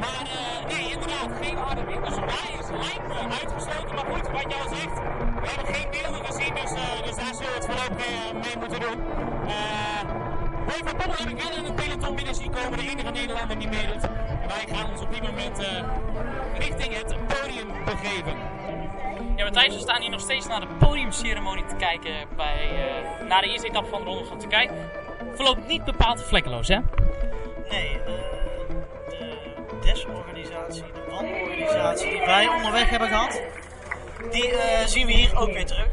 Maar 0.02 0.22
nee, 0.68 0.90
inderdaad, 0.94 1.30
geen 1.40 1.56
harde 1.56 1.84
wind. 1.84 2.04
Dus 2.06 2.14
wij 2.14 2.50
is 2.60 2.68
lijkt 2.86 3.06
me 3.08 3.18
uitgesloten. 3.40 3.94
Maar 3.94 4.06
goed, 4.12 4.26
wat 4.30 4.48
jij 4.54 4.66
zegt, 4.76 4.96
we 5.42 5.46
hebben 5.52 5.74
geen 5.74 5.88
beelden 5.90 6.24
gezien, 6.26 6.54
dus, 6.54 6.72
dus 7.06 7.16
daar 7.22 7.34
zullen 7.38 7.52
we 7.52 7.58
het 7.60 7.66
voorlopig 7.70 8.32
mee 8.32 8.56
moeten 8.58 8.80
doen. 8.80 8.98
Roy 10.68 10.80
van 10.88 10.96
Pommel 10.96 11.16
heb 11.18 11.28
ik 11.28 11.42
wel 11.42 11.56
in 11.58 11.64
het 11.64 11.74
peloton 11.74 12.14
binnen 12.14 12.34
zien 12.34 12.50
komen, 12.50 12.78
de 12.78 12.88
enige 12.90 13.10
Nederlander 13.10 13.58
die 13.58 13.68
meedoet. 13.68 14.02
Wij 14.52 14.64
gaan 14.72 14.90
ons 14.90 15.00
op 15.00 15.12
dit 15.12 15.22
moment 15.22 15.58
richting 16.58 16.94
het 16.94 17.16
podium 17.26 17.68
begeven. 17.84 18.61
Matthijs, 19.52 19.74
we 19.74 19.80
staan 19.80 20.00
hier 20.00 20.10
nog 20.10 20.20
steeds 20.20 20.46
naar 20.46 20.60
de 20.60 20.66
podiumceremonie 20.78 21.64
te 21.64 21.76
kijken 21.76 22.14
bij, 22.36 22.68
uh, 23.20 23.28
na 23.28 23.40
de 23.40 23.46
eerste 23.46 23.68
etappe 23.68 23.88
van 23.90 24.00
de 24.00 24.06
Ronde 24.06 24.24
van 24.24 24.38
Turkije. 24.38 24.70
Verloopt 25.34 25.66
niet 25.66 25.84
bepaald 25.84 26.22
vlekkeloos, 26.22 26.68
hè? 26.68 26.78
Nee, 27.70 27.90
uh, 27.90 28.06
de 29.08 29.78
desorganisatie, 29.80 30.82
de 30.82 31.04
wanorganisatie 31.10 32.10
die 32.10 32.20
wij 32.20 32.48
onderweg 32.48 32.90
hebben 32.90 33.08
gehad, 33.08 33.42
die 34.30 34.52
uh, 34.52 34.60
zien 34.84 35.06
we 35.06 35.12
hier 35.12 35.38
ook 35.38 35.52
weer 35.52 35.66
terug. 35.66 35.88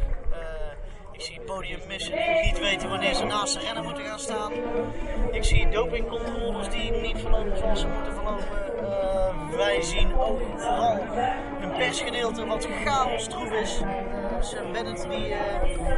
ik 1.12 1.20
zie 1.20 1.40
podium 1.40 1.80
missen 1.88 2.12
die 2.12 2.44
niet 2.44 2.58
weten 2.58 2.88
wanneer 2.88 3.14
ze 3.14 3.24
naast 3.24 3.54
de 3.54 3.60
rennen 3.60 3.84
moeten 3.84 4.04
gaan 4.04 4.18
staan. 4.18 4.52
Ik 5.30 5.44
zie 5.44 5.68
dopingcontroles 5.68 6.68
die 6.68 6.90
niet 6.90 7.18
verlopen 7.18 7.56
zoals 7.56 7.80
ze 7.80 7.86
moeten 7.86 8.12
verlopen 8.12 8.70
wij 9.60 9.82
zien 9.82 10.14
ook 10.16 10.40
vooral 10.56 10.98
een 11.62 11.72
persgedeelte 11.72 12.46
wat 12.46 12.68
chaos 12.84 13.28
troef 13.28 13.50
is. 13.50 13.80
Uh, 13.80 13.88
Sam 14.40 14.72
Bennett 14.72 15.06
die 15.10 15.28
uh, 15.28 15.36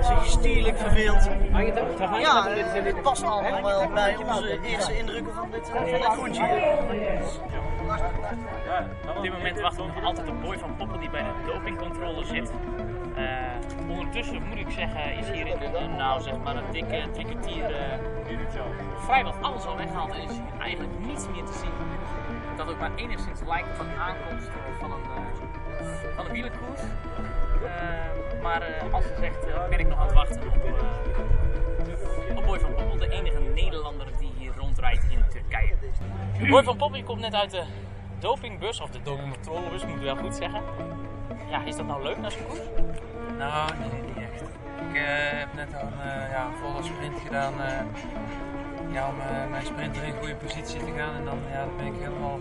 zich 0.00 0.26
stierlijk 0.26 0.78
verveelt. 0.78 1.28
Ja, 2.21 2.57
uh, 2.57 2.85
het 2.85 3.02
past 3.02 3.23
allemaal 3.23 3.62
wel 3.62 3.88
bij 3.88 4.16
onze 4.16 4.59
eerste 4.62 4.99
indrukken 4.99 5.35
van 5.35 5.50
dit, 5.50 5.71
van 5.71 5.85
dit 5.85 6.04
groentje. 6.04 6.42
Op 9.16 9.23
dit 9.23 9.33
moment 9.33 9.61
wachten 9.61 9.87
we 9.87 9.92
nog 9.95 10.04
altijd 10.04 10.28
op 10.28 10.40
Boy 10.40 10.59
van 10.59 10.76
Poppen 10.76 11.00
die 11.00 11.11
bij 11.11 11.23
de 11.23 11.52
dopingcontrole 11.52 12.25
zit. 12.25 12.50
ondertussen 13.88 14.42
moet 14.42 14.59
ik 14.59 14.71
zeggen 14.71 15.19
is 15.19 15.31
hier 15.31 15.47
in 15.47 15.59
de, 15.59 15.88
nou 15.97 16.21
zeg 16.21 16.35
maar 16.45 16.57
een 16.57 16.71
dikke 16.71 17.09
drie 17.12 17.26
kwartier 17.26 17.71
vrijwel 18.97 19.35
alles 19.40 19.66
al 19.66 19.76
weggehaald 19.76 20.11
en 20.11 20.23
is 20.23 20.33
hier 20.33 20.61
eigenlijk 20.61 20.92
niets 21.07 21.26
meer 21.28 21.45
te 21.45 21.52
zien 21.52 21.71
dat 22.57 22.69
ook 22.69 22.78
maar 22.78 22.95
enigszins 22.97 23.40
lijkt 23.47 23.69
op 23.69 23.87
een 23.87 24.00
aankomst 24.00 24.49
van 24.78 24.92
een, 24.92 25.00
uh, 25.00 25.22
van 26.17 26.27
een 26.27 26.33
wielerkoers. 26.33 26.81
Uh, 27.62 28.43
maar 28.43 28.62
uh, 28.71 28.95
als 28.95 29.05
ze 29.05 29.15
zegt, 29.21 29.69
ben 29.71 29.79
ik 29.79 29.89
nog 29.89 29.99
aan 29.99 30.07
het 30.07 30.15
wachten 30.15 30.41
op, 30.43 32.37
op 32.37 32.45
Boy 32.45 32.59
van 32.59 32.75
Poppel, 32.75 32.99
de 32.99 33.09
enige 33.09 33.39
Nederlander 33.55 34.07
die 34.19 34.33
hier 34.39 34.53
rondrijdt 34.59 35.05
in 35.11 35.25
Turkije. 35.31 35.75
Boy 36.49 36.62
van 36.62 36.77
Poppel 36.77 37.03
komt 37.03 37.21
net 37.21 37.35
uit 37.35 37.51
de 37.51 37.62
dopingbus, 38.19 38.81
of 38.81 38.91
de 38.91 39.03
dopingcontrolebus 39.03 39.85
moet 39.85 39.97
ik 39.97 40.03
wel 40.03 40.17
goed 40.17 40.35
zeggen. 40.35 40.62
Ja, 41.51 41.65
is 41.65 41.77
dat 41.77 41.87
nou 41.87 42.03
leuk 42.03 42.19
naar 42.19 42.31
zo'n 42.31 42.47
koers? 42.47 42.61
Nou, 43.39 43.71
nee, 43.79 44.03
niet 44.03 44.17
echt. 44.17 44.43
Ik 44.91 45.01
heb 45.01 45.55
net 45.55 45.73
een 45.73 45.99
ja, 46.31 46.51
volle 46.61 46.83
sprint 46.83 47.21
gedaan 47.21 47.53
ja, 48.93 49.09
om 49.09 49.17
mijn 49.51 49.67
sprinter 49.67 50.03
in 50.03 50.12
goede 50.12 50.35
positie 50.35 50.81
te 50.81 50.93
gaan. 50.97 51.15
En 51.15 51.25
dan, 51.25 51.39
ja, 51.51 51.65
dan 51.65 51.77
ben 51.77 51.87
ik 51.87 51.93
helemaal 51.99 52.39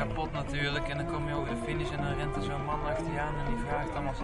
kapot 0.00 0.32
natuurlijk. 0.32 0.88
En 0.88 0.96
dan 0.96 1.06
kom 1.06 1.28
je 1.28 1.34
over 1.34 1.54
de 1.54 1.60
finish 1.64 1.90
en 1.90 2.02
dan 2.02 2.14
rent 2.16 2.36
er 2.36 2.42
zo'n 2.42 2.64
man 2.64 2.80
achter 2.86 3.12
je 3.12 3.20
aan 3.20 3.34
en 3.40 3.46
die 3.54 3.64
vraagt 3.66 3.92
allemaal, 3.94 4.14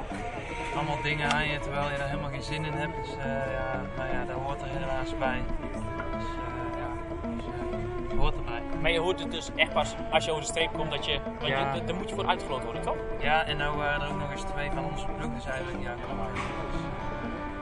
allemaal 0.74 1.02
dingen 1.02 1.32
aan 1.32 1.48
je 1.48 1.58
terwijl 1.58 1.90
je 1.90 1.96
daar 1.96 2.08
helemaal 2.08 2.30
geen 2.30 2.42
zin 2.42 2.64
in 2.64 2.72
hebt. 2.72 2.96
Dus 2.96 3.16
uh, 3.16 3.24
ja, 3.58 3.80
maar 3.96 4.12
ja, 4.12 4.24
daar 4.24 4.36
hoort 4.36 4.60
er 4.62 4.68
helaas 4.68 5.18
bij. 5.18 5.40
Dus 5.72 5.80
uh, 5.80 6.56
ja, 6.80 6.88
dus, 7.36 8.18
hoort 8.18 8.36
erbij. 8.36 8.62
Maar 8.80 8.90
je 8.90 8.98
hoort 8.98 9.20
het 9.20 9.30
dus 9.30 9.50
echt 9.56 9.72
pas 9.72 9.94
als 10.10 10.24
je 10.24 10.30
over 10.30 10.42
de 10.42 10.48
streep 10.48 10.72
komt 10.72 10.90
dat 10.90 11.04
je, 11.04 11.20
want 11.24 11.46
ja. 11.46 11.74
je, 11.74 11.84
daar 11.84 11.96
moet 11.96 12.08
je 12.08 12.14
voor 12.14 12.26
uitgevloten 12.26 12.64
worden, 12.64 12.82
toch? 12.82 12.96
Ja, 13.20 13.44
en 13.44 13.56
nou 13.56 13.76
waren 13.76 14.00
er 14.02 14.08
ook 14.12 14.18
nog 14.18 14.30
eens 14.30 14.42
twee 14.42 14.70
van 14.70 14.84
onze 14.84 15.06
ploeg, 15.06 15.34
dus 15.34 15.46
eigenlijk 15.46 15.82
ja, 15.82 15.94
normaal. 16.06 16.30
Dus, 16.32 16.80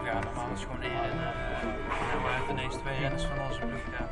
ja, 0.04 0.18
normaal 0.25 0.49
is 0.54 0.61
gewoon 0.61 0.83
één. 0.83 0.92
En 2.12 2.21
we 2.23 2.30
hebben 2.30 2.50
ineens 2.50 2.76
twee 2.76 2.99
renners 2.99 3.25
van 3.25 3.38
onze 3.47 3.61
ploeg. 3.61 3.85
Ja. 3.99 4.06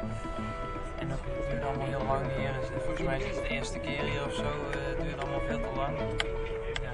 Allemaal 1.72 1.98
heel 1.98 2.06
lang 2.06 2.36
hier. 2.36 2.52
Dus 2.60 2.68
volgens 2.84 3.06
mij 3.06 3.18
is 3.18 3.24
het 3.24 3.34
de 3.34 3.48
eerste 3.48 3.78
keer 3.78 4.02
hier 4.02 4.24
of 4.26 4.34
zo. 4.34 4.42
Uh, 4.42 4.86
het 4.86 5.02
duurt 5.02 5.22
allemaal 5.22 5.40
veel 5.40 5.60
te 5.60 5.76
lang. 5.76 5.98
Ja, 6.82 6.90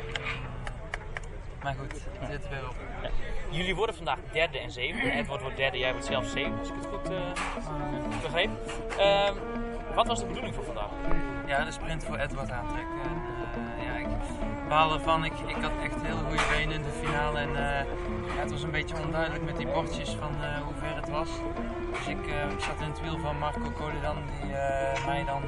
maar 1.63 1.75
goed, 1.75 1.93
het 2.19 2.31
zit 2.31 2.49
weer 2.49 2.69
op. 2.69 2.75
Ja. 3.03 3.11
Jullie 3.51 3.75
worden 3.75 3.95
vandaag 3.95 4.19
derde 4.33 4.59
en 4.59 4.71
zevende. 4.71 5.11
Edward 5.21 5.41
wordt 5.41 5.57
derde, 5.57 5.79
jij 5.79 5.91
wordt 5.91 6.07
zelf 6.07 6.27
zeven, 6.27 6.59
als 6.59 6.69
ik 6.69 6.75
het 6.75 6.87
goed 6.87 7.11
uh, 7.11 8.23
begreep. 8.23 8.51
Uh, 8.99 9.31
wat 9.95 10.07
was 10.07 10.21
de 10.21 10.27
bedoeling 10.27 10.55
voor 10.55 10.65
vandaag? 10.65 10.91
Ja, 11.47 11.65
de 11.65 11.73
sprint 11.73 12.05
voor 12.05 12.19
Edward 12.19 12.51
aantrekken. 12.51 13.01
En, 13.03 13.23
uh, 13.79 13.85
ja, 13.85 13.97
ik 13.97 14.07
baal. 14.69 15.25
Ik, 15.25 15.33
ik 15.47 15.57
had 15.63 15.73
echt 15.83 16.03
hele 16.03 16.25
goede 16.29 16.47
benen 16.57 16.75
in 16.75 16.83
de 16.83 16.93
finale. 17.05 17.39
En 17.39 17.53
ja, 18.35 18.41
het 18.41 18.51
was 18.51 18.63
een 18.63 18.71
beetje 18.71 18.97
onduidelijk 19.05 19.45
met 19.45 19.57
die 19.57 19.67
bordjes 19.67 20.11
van 20.11 20.35
hoe 20.65 20.75
ver 20.75 20.97
het 20.97 21.09
was. 21.09 21.29
Dus 21.93 22.07
ik, 22.07 22.27
ik, 22.27 22.61
zat 22.61 22.81
in 22.81 22.89
het 22.89 23.01
wiel 23.01 23.19
van 23.19 23.39
Marco 23.39 23.71
Colidan 23.79 24.17
die 24.41 24.51
mij 25.07 25.25
dan 25.25 25.43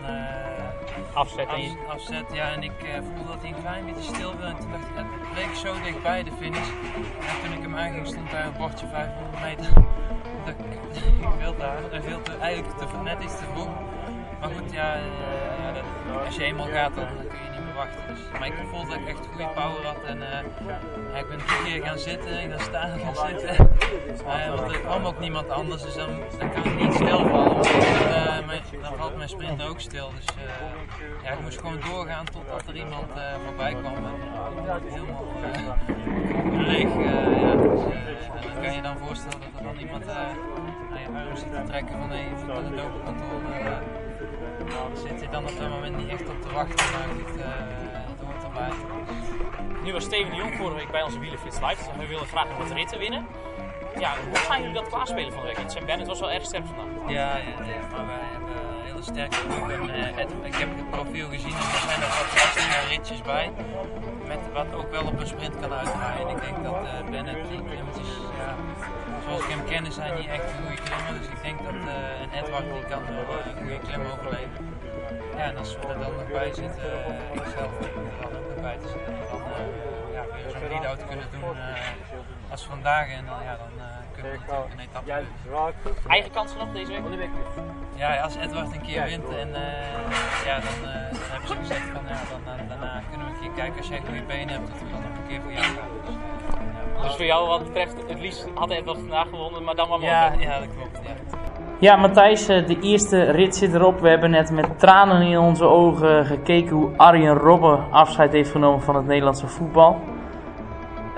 afzet. 1.12 1.49
Af, 1.49 1.61
afzet 1.88 2.25
ja, 2.32 2.52
en 2.52 2.62
ik 2.62 2.73
voelde 3.02 3.28
dat 3.28 3.40
hij 3.40 3.49
een 3.49 3.61
klein 3.61 3.87
beetje 3.87 4.14
stil 4.14 4.30
wilde. 4.30 4.47
En 4.47 4.56
toen 4.59 4.70
dacht 4.70 4.85
ik, 4.85 4.97
het 4.97 5.32
bleek 5.32 5.54
zo 5.54 5.82
dichtbij 5.82 6.23
de 6.23 6.32
finish. 6.38 6.68
En 7.20 7.37
toen 7.42 7.52
ik 7.52 7.62
hem 7.62 7.76
aanging 7.76 8.06
stond 8.06 8.30
daar 8.30 8.47
een 8.47 8.56
bordje 8.59 8.87
500 8.87 9.42
meter. 9.42 9.73
dat 10.44 10.54
ik 10.59 11.28
veel 11.38 11.54
te 11.56 11.62
hard 11.62 12.04
veel 12.04 12.23
te, 12.23 12.37
eigenlijk 12.37 12.78
te, 12.78 12.87
net 13.04 13.23
iets 13.23 13.38
te 13.38 13.44
vroeg. 13.52 13.68
Maar 14.40 14.50
goed, 14.50 14.73
ja, 14.73 14.97
uh, 14.97 15.02
ja 15.62 15.73
dat, 15.73 15.85
als 16.26 16.37
je 16.37 16.44
eenmaal 16.44 16.66
gaat, 16.66 16.94
dan 16.94 17.06
kun 17.06 17.38
je 17.44 17.50
Dus, 18.08 18.38
maar 18.38 18.46
ik 18.46 18.54
voelde 18.70 18.88
dat 18.88 18.96
ik 18.96 19.08
echt 19.08 19.26
goede 19.30 19.49
power 19.54 19.84
had. 19.87 20.02
En 20.06 20.16
uh, 20.16 20.28
ja, 21.12 21.18
ik 21.18 21.28
ben 21.28 21.38
drie 21.38 21.62
keer 21.64 21.87
gaan 21.87 21.99
zitten, 21.99 22.42
ik 22.42 22.49
ben 22.49 22.60
staan 22.60 22.99
gaan 22.99 23.28
zitten. 23.28 23.70
Uh, 24.26 24.54
want 24.54 24.72
er 24.72 24.80
kwam 24.80 25.04
ook 25.04 25.18
niemand 25.18 25.50
anders, 25.50 25.82
dus 25.82 25.94
dan, 25.94 26.08
dan 26.38 26.52
kan 26.52 26.64
ik 26.64 26.80
niet 26.80 26.94
stilvallen. 26.94 27.62
Dan, 27.62 28.46
mijn, 28.46 28.62
dan 28.82 28.96
valt 28.96 29.16
mijn 29.16 29.28
sprint 29.28 29.62
ook 29.62 29.80
stil. 29.80 30.10
Dus 30.16 30.25
ja, 31.22 31.30
ik 31.30 31.40
moest 31.40 31.58
gewoon 31.58 31.80
doorgaan 31.90 32.25
totdat 32.25 32.68
er 32.68 32.76
iemand 32.76 33.06
voorbij 33.46 33.75
kwam. 33.75 33.94
En, 33.94 34.20
leeg. 36.66 36.88
ja, 37.40 37.54
dus, 37.54 37.80
dan 38.42 38.62
kan 38.62 38.75
je 38.75 38.82
dan 38.82 38.96
voorstellen 38.99 39.38
dat 39.40 39.60
er 39.60 39.66
dan 39.66 39.76
iemand 39.78 40.08
aan 40.08 40.37
je 41.00 41.18
arm 41.18 41.37
zit 41.37 41.50
te 41.52 41.62
trekken 41.66 41.99
van 41.99 42.10
hey, 42.10 42.26
even 42.32 42.46
naar 42.46 42.62
de. 42.62 43.08
Nou, 44.68 44.96
zit 44.96 45.20
je 45.20 45.28
dan 45.30 45.44
op 45.44 45.58
dat 45.58 45.68
moment 45.68 45.96
niet 45.96 46.08
echt 46.08 46.28
op 46.28 46.42
te 46.42 46.52
wachten, 46.52 46.87
maar 46.92 47.08
het, 47.08 47.37
uh, 47.37 47.44
het 48.10 48.20
hoort 48.25 48.42
erbij. 48.44 48.70
Nu 49.84 49.92
was 49.92 50.04
Steven 50.04 50.30
de 50.30 50.37
Jong 50.37 50.54
vorige 50.54 50.76
week 50.76 50.90
bij 50.90 51.02
onze 51.02 51.18
Wielenfits 51.18 51.60
Live, 51.60 51.76
dus 51.76 51.87
we 51.99 52.06
willen 52.06 52.26
graag 52.26 52.49
nog 52.49 52.58
wat 52.58 52.70
ritten 52.70 52.99
winnen. 52.99 53.26
Ja, 53.99 54.14
hoe 54.28 54.37
gaan 54.37 54.60
jullie 54.60 54.75
dat 54.75 54.88
klaarspelen 54.88 55.32
van 55.32 55.40
de 55.40 55.46
week? 55.46 55.56
Want 55.56 55.72
Sam 55.72 55.87
Bennett 55.87 56.08
was 56.08 56.20
wel 56.20 56.30
erg 56.30 56.44
sterk 56.44 56.64
vandaag. 56.66 57.10
Ja, 57.12 57.37
ja, 57.37 57.42
maar 57.90 58.06
wij 58.06 58.25
hebben 58.32 58.49
een 58.50 58.84
hele 58.84 59.02
sterke. 59.02 59.37
En, 60.16 60.28
uh, 60.40 60.46
ik 60.46 60.54
heb 60.54 60.68
het 60.76 60.90
profiel 60.90 61.28
gezien 61.28 61.52
en 61.52 61.70
er 61.75 61.82
zijn 61.87 62.00
er 62.00 62.08
wat 62.08 62.32
lastige 62.34 62.88
ritjes 62.88 63.22
bij. 63.22 63.50
Met 64.30 64.52
wat 64.52 64.75
ook 64.75 64.90
wel 64.90 65.04
op 65.06 65.20
een 65.20 65.26
sprint 65.26 65.60
kan 65.60 65.72
uitdraaien. 65.72 66.28
En 66.28 66.37
ik 66.37 66.42
denk 66.42 66.64
dat 66.64 66.75
uh, 66.75 67.10
Bennett 67.10 67.49
die 67.49 67.62
klimmetjes, 67.68 68.12
ja, 68.38 68.54
zoals 69.25 69.42
ik 69.44 69.50
hem 69.50 69.64
ken, 69.64 69.84
hij 69.84 70.10
niet 70.18 70.28
echt 70.37 70.44
een 70.44 70.58
goede 70.60 70.82
klimmer. 70.82 71.12
Dus 71.18 71.28
ik 71.37 71.42
denk 71.42 71.58
dat 71.64 71.75
uh, 71.75 72.20
een 72.22 72.32
Edward 72.38 72.64
die 72.72 72.84
kan 72.92 73.02
wel 73.06 73.38
een 73.46 73.56
goede 73.60 73.78
klim 73.78 74.00
overleven. 74.12 74.64
Ja, 75.37 75.44
en 75.50 75.56
als 75.56 75.76
we 75.78 75.87
er 75.87 75.99
dan 75.99 76.12
nog 76.16 76.28
bij 76.32 76.52
zitten, 76.54 76.90
ikzelf 77.32 77.72
denk 77.78 77.94
er 77.96 78.16
dan 78.22 78.32
ook 78.38 78.46
nog 78.49 78.60
bij 78.60 78.76
te 78.82 78.88
zitten. 78.88 79.14
Dan 79.30 79.42
ja, 80.16 80.22
weer 80.32 80.50
zo'n 80.50 80.68
lead-out 80.68 81.06
kunnen 81.06 81.28
doen 81.30 81.56
als 82.50 82.62
vandaag. 82.64 83.08
En 83.08 83.25
dan, 83.26 83.42
ja, 83.42 83.56
dan 83.56 83.75
kunnen 84.21 84.41
we 84.41 84.55
natuurlijk 84.55 84.73
een 84.73 85.23
etappe 85.59 86.09
Eigen 86.09 86.31
kansen 86.31 86.59
nog 86.59 86.73
deze 86.73 86.93
week? 87.17 87.31
Ja, 87.97 88.17
als 88.17 88.37
Edward 88.37 88.73
een 88.73 88.83
keer 88.83 89.05
wint 89.05 89.29
en 89.29 89.49
ja, 90.49 90.57
dan, 90.67 90.77
dan 91.12 91.21
hebben 91.31 91.49
ze 91.49 91.55
gezegd 91.55 91.87
van 91.95 92.03
ja, 92.09 92.21
dan, 92.31 92.69
daarna 92.69 93.03
kunnen 93.09 93.27
we 93.27 93.33
een 93.33 93.41
keer 93.41 93.50
kijken 93.57 93.79
als 93.79 93.89
jij 93.89 94.00
goede 94.07 94.23
benen 94.23 94.49
hebt, 94.49 94.67
dat 94.69 94.79
we 94.79 94.91
dan 94.91 95.00
nog 95.00 95.19
een 95.19 95.29
keer 95.29 95.41
voor 95.43 95.53
jou 95.53 95.65
gaan. 95.65 95.91
Dus, 96.05 96.15
ja, 96.97 97.03
dus 97.03 97.17
voor 97.17 97.25
jou 97.25 97.49
wat 97.49 97.65
betreft, 97.65 97.95
het 98.09 98.21
liefst 98.21 98.49
had 98.55 98.71
Edward 98.71 98.99
vandaag 98.99 99.29
gewonnen, 99.29 99.65
maar 99.65 99.75
dan 99.75 99.89
maar 99.89 100.00
ja, 100.00 100.33
ja, 100.39 100.59
dat 100.59 100.69
klopt. 100.77 101.00
Ja. 101.03 101.41
Ja, 101.81 101.97
Matthijs, 101.97 102.47
de 102.47 102.79
eerste 102.81 103.31
rit 103.31 103.57
zit 103.57 103.75
erop. 103.75 104.00
We 104.00 104.09
hebben 104.09 104.31
net 104.31 104.50
met 104.50 104.79
tranen 104.79 105.23
in 105.23 105.39
onze 105.39 105.65
ogen 105.65 106.27
gekeken 106.27 106.77
hoe 106.77 106.91
Arjen 106.97 107.35
Robben 107.35 107.91
afscheid 107.91 108.33
heeft 108.33 108.50
genomen 108.50 108.83
van 108.83 108.97
het 108.97 109.07
Nederlandse 109.07 109.47
voetbal. 109.47 110.00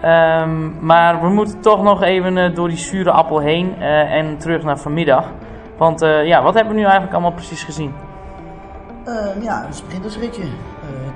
Um, 0.05 0.77
maar 0.81 1.21
we 1.21 1.29
moeten 1.29 1.61
toch 1.61 1.83
nog 1.83 2.03
even 2.03 2.37
uh, 2.37 2.55
door 2.55 2.69
die 2.69 2.77
zure 2.77 3.11
appel 3.11 3.39
heen 3.39 3.75
uh, 3.79 4.13
en 4.13 4.39
terug 4.39 4.63
naar 4.63 4.79
vanmiddag. 4.79 5.31
Want 5.77 6.03
uh, 6.03 6.27
ja, 6.27 6.43
wat 6.43 6.55
hebben 6.55 6.73
we 6.73 6.79
nu 6.79 6.85
eigenlijk 6.85 7.13
allemaal 7.13 7.33
precies 7.33 7.65
gezien? 7.65 7.93
ja, 9.41 9.67
een 9.67 9.73
sprintersritje. 9.73 10.43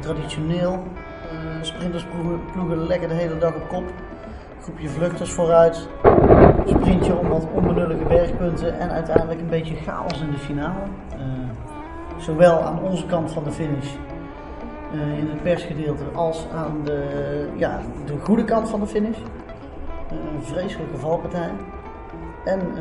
traditioneel. 0.01 0.83
sprinters 1.61 2.07
ploegen 2.53 2.87
lekker 2.87 3.09
de 3.09 3.15
hele 3.15 3.39
dag 3.39 3.55
op 3.55 3.69
kop. 3.69 3.85
Groepje 4.63 4.89
vluchters 4.89 5.33
vooruit. 5.33 5.89
Sprintje 6.65 7.17
om 7.17 7.29
wat 7.29 7.47
onbenullige 7.55 8.05
bergpunten 8.09 8.79
en 8.79 8.91
uiteindelijk 8.91 9.41
een 9.41 9.49
beetje 9.49 9.75
chaos 9.75 10.21
in 10.21 10.31
de 10.31 10.39
finale. 10.39 10.81
zowel 12.17 12.63
aan 12.63 12.81
onze 12.83 13.07
kant 13.07 13.33
van 13.33 13.45
de 13.45 13.51
finish 13.51 13.95
uh, 14.95 15.19
in 15.19 15.29
het 15.29 15.43
persgedeelte 15.43 16.03
als 16.15 16.47
aan 16.55 16.81
de, 16.85 17.03
ja, 17.57 17.81
de 18.07 18.15
goede 18.23 18.45
kant 18.45 18.69
van 18.69 18.81
de 18.81 18.87
finish. 18.87 19.17
Uh, 19.17 20.19
een 20.35 20.43
vreselijke 20.43 20.97
valpartij. 20.97 21.51
En 22.45 22.61
uh, 22.61 22.81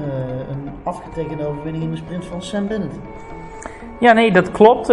een 0.49 0.69
afgetekende 0.83 1.45
overwinning 1.45 1.83
in 1.83 1.91
de 1.91 1.97
sprint 1.97 2.25
van 2.25 2.41
Sam 2.41 2.67
Bennett. 2.67 2.95
Ja, 3.99 4.13
nee, 4.13 4.31
dat 4.31 4.51
klopt. 4.51 4.87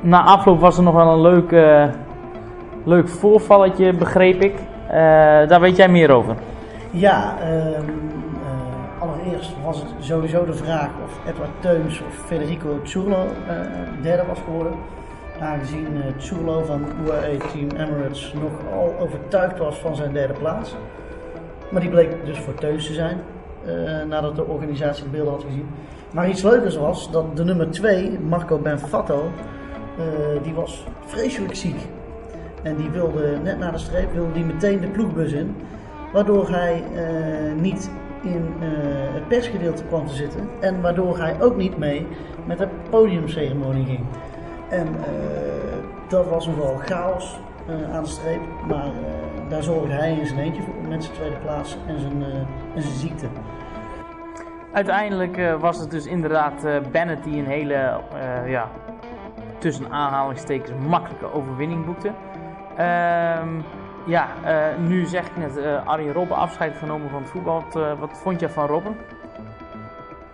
na 0.00 0.22
afloop 0.24 0.60
was 0.60 0.76
er 0.76 0.82
nog 0.82 0.94
wel 0.94 1.12
een 1.12 1.20
leuk 1.20 1.50
leuk 2.84 3.08
voorvalletje, 3.08 3.92
begreep 3.92 4.40
ik. 4.40 4.54
Daar 5.48 5.60
weet 5.60 5.76
jij 5.76 5.88
meer 5.88 6.10
over. 6.10 6.34
Ja, 6.90 7.34
um, 7.78 8.00
allereerst 8.98 9.52
was 9.64 9.78
het 9.78 9.88
sowieso 9.98 10.44
de 10.44 10.54
vraag 10.54 10.88
of 11.04 11.18
Edward 11.28 11.50
Teuns 11.60 12.00
of 12.00 12.14
Federico 12.14 12.80
Zurlo 12.82 13.26
derde 14.02 14.26
was 14.26 14.38
geworden. 14.44 14.72
Aangezien 15.40 15.86
Zurlo 16.16 16.62
van 16.62 16.84
UAE 17.04 17.36
Team 17.36 17.68
Emirates 17.70 18.32
nogal 18.32 18.98
overtuigd 18.98 19.58
was 19.58 19.78
van 19.78 19.96
zijn 19.96 20.12
derde 20.12 20.32
plaats. 20.32 20.74
Maar 21.70 21.80
die 21.80 21.90
bleek 21.90 22.24
dus 22.24 22.38
voor 22.38 22.54
Teuns 22.54 22.86
te 22.86 22.92
zijn, 22.92 23.18
nadat 24.08 24.36
de 24.36 24.44
organisatie 24.44 25.04
de 25.04 25.10
beelden 25.10 25.32
had 25.32 25.42
gezien. 25.42 25.66
Maar 26.14 26.28
iets 26.28 26.42
leukers 26.42 26.76
was 26.76 27.10
dat 27.10 27.36
de 27.36 27.44
nummer 27.44 27.70
2, 27.70 28.18
Marco 28.18 28.58
Benfatto, 28.58 29.30
uh, 29.98 30.42
die 30.42 30.54
was 30.54 30.84
vreselijk 31.06 31.54
ziek. 31.54 31.80
En 32.62 32.76
die 32.76 32.90
wilde 32.90 33.38
net 33.42 33.58
na 33.58 33.70
de 33.70 33.78
streep 33.78 34.12
wilde 34.12 34.32
die 34.32 34.44
meteen 34.44 34.80
de 34.80 34.88
ploegbus 34.88 35.32
in. 35.32 35.56
Waardoor 36.12 36.48
hij 36.48 36.82
niet 37.60 37.90
in 38.22 38.52
het 39.12 39.28
persgedeelte 39.28 39.84
kwam 39.84 40.06
te 40.06 40.14
zitten. 40.14 40.48
En 40.60 40.80
waardoor 40.80 41.18
hij 41.18 41.36
ook 41.40 41.56
niet 41.56 41.78
mee 41.78 42.06
met 42.46 42.58
de 42.58 42.68
podiumceremonie 42.90 43.84
ging. 43.84 44.04
En 44.70 44.88
dat 46.08 46.28
was 46.28 46.46
nogal 46.46 46.76
chaos 46.76 47.38
aan 47.92 48.02
de 48.02 48.08
streep. 48.08 48.40
Maar 48.68 48.90
daar 49.48 49.62
zorgde 49.62 49.92
hij 49.92 50.12
in 50.12 50.26
zijn 50.26 50.40
eentje 50.40 50.62
voor 50.62 50.74
met 50.88 51.04
zijn 51.04 51.16
tweede 51.16 51.36
plaats 51.36 51.76
en 51.86 52.00
zijn, 52.00 52.22
en 52.74 52.82
zijn 52.82 52.94
ziekte. 52.94 53.26
Uiteindelijk 54.72 55.36
uh, 55.36 55.60
was 55.60 55.78
het 55.78 55.90
dus 55.90 56.06
inderdaad 56.06 56.64
uh, 56.64 56.76
Bennett 56.90 57.24
die 57.24 57.38
een 57.38 57.46
hele, 57.46 58.00
uh, 58.14 58.50
ja, 58.50 58.70
tussen 59.58 59.90
aanhalingstekens, 59.90 60.70
makkelijke 60.88 61.32
overwinning 61.32 61.84
boekte. 61.84 62.10
Ehm, 62.76 63.48
ja, 64.06 64.28
nu 64.78 65.06
zeg 65.06 65.26
ik 65.26 65.36
net, 65.36 65.84
Arjen 65.84 66.12
Robben 66.12 66.36
afscheid 66.36 66.76
genomen 66.76 67.10
van 67.10 67.22
het 67.22 67.30
voetbal. 67.30 67.64
Wat, 67.70 67.98
wat 67.98 68.10
vond 68.12 68.40
je 68.40 68.48
van 68.48 68.66
Robben? 68.66 68.96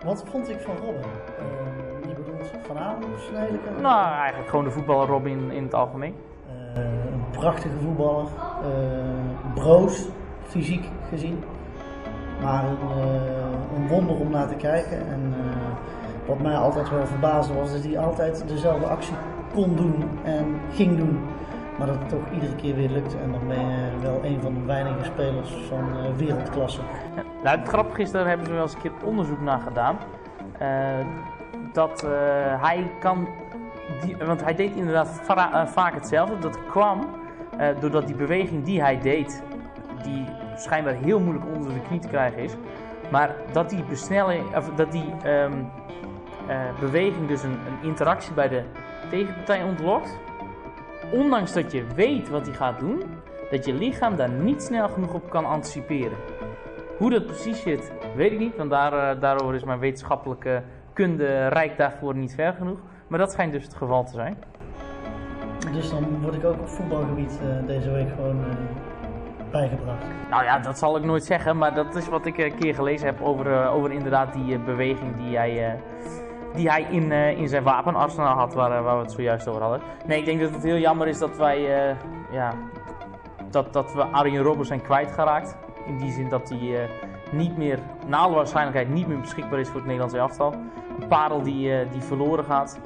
Wat 0.03 0.23
vond 0.29 0.49
ik 0.49 0.59
van 0.59 0.75
Robben? 0.75 1.09
Vanavond 2.61 3.03
een 3.03 3.81
Nou, 3.81 4.15
eigenlijk 4.15 4.49
gewoon 4.49 4.65
de 4.65 4.71
voetballer 4.71 5.07
Robben 5.07 5.51
in, 5.51 5.63
het 5.63 5.73
algemeen. 5.73 6.15
een 6.75 7.29
prachtige 7.31 7.77
voetballer. 7.81 8.27
broos, 9.53 10.07
fysiek 10.43 10.85
gezien. 11.09 11.43
Maar 12.41 12.63
een, 12.63 12.77
uh, 12.97 13.75
een, 13.75 13.87
wonder 13.87 14.15
om 14.15 14.31
naar 14.31 14.47
te 14.47 14.55
kijken. 14.55 15.07
En 15.07 15.33
wat 16.25 16.39
mij 16.39 16.55
altijd 16.55 16.89
wel 16.89 17.05
verbaasde 17.05 17.53
was 17.53 17.71
dat 17.71 17.83
hij 17.83 17.99
altijd 17.99 18.43
dezelfde 18.47 18.85
actie 18.85 19.15
kon 19.53 19.75
doen 19.75 20.09
en 20.23 20.59
ging 20.71 20.97
doen. 20.97 21.19
Maar 21.77 21.87
dat 21.87 21.95
het 21.99 22.09
toch 22.09 22.31
iedere 22.33 22.55
keer 22.55 22.75
weer 22.75 22.89
lukte. 22.89 23.17
En 23.17 23.31
dan 23.31 23.47
ben 23.47 23.59
je 23.59 23.99
wel 24.01 24.19
een 24.23 24.41
van 24.41 24.53
de 24.53 24.65
weinige 24.65 25.03
spelers 25.03 25.51
van 25.69 26.15
wereldklasse. 26.15 26.81
Ja, 27.15 27.23
nou, 27.43 27.59
het 27.59 27.67
grappige 27.67 28.01
is, 28.01 28.11
daar 28.11 28.27
hebben 28.27 28.45
ze 28.45 28.53
wel 28.53 28.61
eens 28.61 28.73
een 28.73 28.81
keer 28.81 28.91
onderzoek 29.03 29.41
naar 29.41 29.59
gedaan. 29.59 29.97
Dat 31.73 32.01
hij 32.61 32.91
kan. 32.99 33.27
Die, 34.01 34.17
want 34.17 34.43
hij 34.43 34.55
deed 34.55 34.75
inderdaad 34.75 35.21
vaak 35.65 35.93
hetzelfde. 35.93 36.39
Dat 36.39 36.59
kwam 36.69 37.07
doordat 37.79 38.07
die 38.07 38.15
beweging 38.15 38.63
die 38.63 38.81
hij 38.81 38.99
deed, 38.99 39.43
die 40.03 40.25
schijnbaar 40.55 40.93
heel 40.93 41.19
moeilijk 41.19 41.45
onder 41.55 41.73
de 41.73 41.81
knie 41.81 41.99
te 41.99 42.07
krijgen 42.07 42.43
is. 42.43 42.55
Maar 43.11 43.35
dat 43.51 43.69
die, 43.69 43.83
besnelling, 43.83 44.55
of 44.55 44.69
dat 44.75 44.91
die 44.91 45.13
uh, 45.25 45.49
beweging 46.79 47.27
dus 47.27 47.43
een, 47.43 47.51
een, 47.51 47.87
interactie 47.87 48.33
bij 48.33 48.47
de 48.47 48.63
tegenpartij 49.09 49.63
ontlokt. 49.63 50.17
Ondanks 51.11 51.53
dat 51.53 51.71
je 51.71 51.85
weet 51.95 52.29
wat 52.29 52.45
hij 52.45 52.55
gaat 52.55 52.79
doen, 52.79 53.03
dat 53.49 53.65
je 53.65 53.73
lichaam 53.73 54.15
daar 54.15 54.29
niet 54.29 54.63
snel 54.63 54.89
genoeg 54.89 55.13
op 55.13 55.29
kan 55.29 55.45
anticiperen. 55.45 56.17
Hoe 56.97 57.09
dat 57.09 57.25
precies 57.25 57.61
zit, 57.61 57.91
weet 58.15 58.31
ik 58.31 58.39
niet, 58.39 58.55
want 58.55 58.69
daar, 58.69 59.19
daarover 59.19 59.55
is 59.55 59.63
mijn 59.63 59.79
wetenschappelijke 59.79 60.63
kunde 60.97 61.47
rijk 61.47 61.77
daarvoor 61.77 62.15
niet 62.15 62.33
ver 62.35 62.53
genoeg. 62.53 62.79
Maar 63.07 63.19
dat 63.19 63.31
schijnt 63.31 63.51
dus 63.51 63.63
het 63.63 63.73
geval 63.73 64.03
te 64.03 64.11
zijn. 64.11 64.37
Dus 65.71 65.89
dan 65.89 66.21
word 66.21 66.35
ik 66.35 66.45
ook 66.45 66.59
op 66.59 66.67
voetbalgebied 66.67 67.39
uh, 67.43 67.67
deze 67.67 67.91
week 67.91 68.09
gewoon 68.09 68.45
bijgebracht? 69.51 70.05
Nou 70.29 70.43
ja, 70.43 70.59
dat 70.59 70.77
zal 70.77 70.97
ik 70.97 71.03
nooit 71.03 71.23
zeggen, 71.25 71.57
maar 71.57 71.73
dat 71.73 71.95
is 71.95 72.07
wat 72.09 72.25
ik 72.25 72.37
een 72.37 72.55
keer 72.55 72.75
gelezen 72.75 73.07
heb 73.07 73.21
over, 73.21 73.45
uh, 73.45 73.75
over 73.75 73.91
inderdaad 73.91 74.33
die 74.33 74.59
beweging 74.59 75.15
die 75.15 75.37
hij, 75.37 75.79
die 76.53 76.69
hij 76.69 76.81
in, 76.89 77.11
in 77.11 77.47
zijn 77.47 77.63
wapenarsenaal 77.63 78.37
had, 78.37 78.53
waar, 78.53 78.83
waar 78.83 78.97
we 78.97 79.03
het 79.03 79.11
zojuist 79.11 79.47
over 79.47 79.61
hadden. 79.61 79.81
Nee, 80.05 80.19
ik 80.19 80.25
denk 80.25 80.39
dat 80.41 80.53
het 80.53 80.63
heel 80.63 80.77
jammer 80.77 81.07
is 81.07 81.17
dat 81.17 81.37
wij, 81.37 81.59
ja, 82.31 82.53
dat, 83.49 83.73
dat 83.73 83.93
we 83.93 84.03
Arjen 84.03 84.43
Robben 84.43 84.65
zijn 84.65 84.81
kwijtgeraakt. 84.81 85.57
In 85.85 85.97
die 85.97 86.11
zin 86.11 86.29
dat 86.29 86.49
hij 86.49 86.89
niet 87.31 87.57
meer, 87.57 87.79
naar 88.07 88.19
alle 88.19 88.35
waarschijnlijkheid, 88.35 88.89
niet 88.89 89.07
meer 89.07 89.19
beschikbaar 89.19 89.59
is 89.59 89.67
voor 89.67 89.75
het 89.75 89.85
Nederlandse 89.85 90.17
elftal. 90.17 90.53
Een 90.99 91.07
parel 91.07 91.41
die, 91.41 91.71
die 91.91 92.01
verloren 92.01 92.45
gaat. 92.45 92.79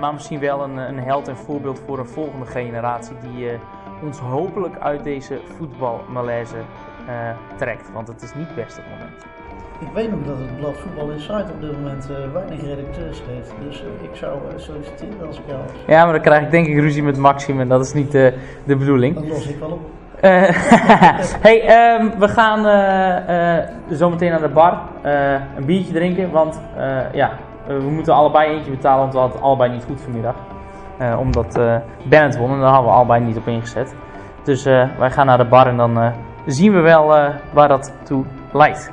maar 0.00 0.12
misschien 0.12 0.40
wel 0.40 0.62
een, 0.62 0.76
een 0.76 0.98
held 0.98 1.28
en 1.28 1.36
voorbeeld 1.36 1.80
voor 1.86 1.98
een 1.98 2.06
volgende 2.06 2.46
generatie 2.46 3.16
die 3.20 3.50
ons 4.02 4.18
hopelijk 4.18 4.78
uit 4.78 5.04
deze 5.04 5.40
voetbalmalaise 5.56 6.56
trekt. 7.56 7.92
Want 7.92 8.08
het 8.08 8.22
is 8.22 8.34
niet 8.34 8.54
best 8.54 8.78
op 8.78 8.84
het 8.84 8.92
moment. 8.98 9.24
Ik 9.80 9.88
weet 9.94 10.10
nog 10.10 10.20
dat 10.26 10.38
het 10.38 10.56
blad 10.56 10.76
Voetbal 10.76 11.10
Insight 11.10 11.50
op 11.50 11.60
dit 11.60 11.72
moment 11.72 12.06
weinig 12.32 12.62
redacteurs 12.62 13.22
heeft. 13.26 13.52
Dus 13.64 13.82
ik 14.02 14.16
zou 14.16 14.38
solliciteren 14.56 15.26
als 15.26 15.38
ik 15.38 15.42
jou 15.46 15.58
was. 15.58 15.70
Ja, 15.86 16.04
maar 16.04 16.12
dan 16.12 16.22
krijg 16.22 16.44
ik 16.44 16.50
denk 16.50 16.66
ik 16.66 16.78
ruzie 16.78 17.02
met 17.02 17.16
Maxim 17.16 17.60
en 17.60 17.68
dat 17.68 17.84
is 17.84 17.92
niet 17.92 18.10
de 18.12 18.34
bedoeling. 18.64 19.14
Dat 19.14 19.28
los 19.28 19.46
ik 19.46 19.58
wel 19.58 19.70
op. 19.70 19.80
hey, 21.46 21.96
um, 21.98 22.18
we 22.18 22.28
gaan 22.28 22.62
zo 23.92 24.10
meteen 24.10 24.30
naar 24.30 24.40
de 24.40 24.48
bar 24.48 24.78
een 25.56 25.64
biertje 25.64 25.92
drinken. 25.92 26.30
Want 26.30 26.60
ja, 27.12 27.30
we 27.66 27.90
moeten 27.90 28.14
allebei 28.14 28.50
eentje 28.50 28.70
betalen, 28.70 29.00
want 29.00 29.12
we 29.12 29.18
hadden 29.18 29.40
allebei 29.40 29.70
niet 29.70 29.84
goed 29.84 30.00
vanmiddag. 30.00 30.34
Omdat 31.18 31.60
Bennett 32.04 32.36
won 32.36 32.50
en 32.50 32.60
daar 32.60 32.68
hadden 32.68 32.90
we 32.90 32.96
allebei 32.96 33.24
niet 33.24 33.36
op 33.36 33.46
ingezet. 33.46 33.94
Dus 34.44 34.64
wij 34.98 35.10
gaan 35.10 35.26
naar 35.26 35.38
de 35.38 35.44
bar 35.44 35.66
en 35.66 35.76
dan 35.76 36.12
zien 36.46 36.72
we 36.72 36.80
wel 36.80 37.06
waar 37.52 37.68
dat 37.68 37.92
toe 38.04 38.24
leidt. 38.52 38.92